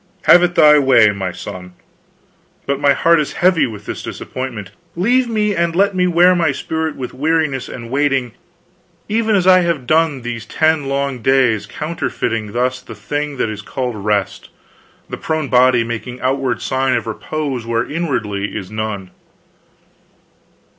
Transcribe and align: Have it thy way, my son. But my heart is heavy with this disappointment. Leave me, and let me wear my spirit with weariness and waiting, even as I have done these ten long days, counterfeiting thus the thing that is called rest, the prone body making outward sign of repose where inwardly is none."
Have 0.23 0.41
it 0.41 0.55
thy 0.55 0.79
way, 0.79 1.11
my 1.11 1.31
son. 1.31 1.73
But 2.65 2.79
my 2.79 2.91
heart 2.93 3.19
is 3.19 3.33
heavy 3.33 3.67
with 3.67 3.85
this 3.85 4.01
disappointment. 4.01 4.71
Leave 4.95 5.29
me, 5.29 5.55
and 5.55 5.75
let 5.75 5.93
me 5.95 6.07
wear 6.07 6.33
my 6.35 6.51
spirit 6.51 6.95
with 6.95 7.13
weariness 7.13 7.69
and 7.69 7.91
waiting, 7.91 8.31
even 9.07 9.35
as 9.35 9.45
I 9.45 9.59
have 9.59 9.85
done 9.85 10.21
these 10.21 10.47
ten 10.47 10.85
long 10.87 11.21
days, 11.21 11.67
counterfeiting 11.67 12.53
thus 12.53 12.81
the 12.81 12.95
thing 12.95 13.37
that 13.37 13.49
is 13.51 13.61
called 13.61 13.95
rest, 13.95 14.49
the 15.07 15.17
prone 15.17 15.49
body 15.49 15.83
making 15.83 16.19
outward 16.19 16.63
sign 16.63 16.95
of 16.95 17.05
repose 17.05 17.67
where 17.67 17.85
inwardly 17.85 18.57
is 18.57 18.71
none." 18.71 19.11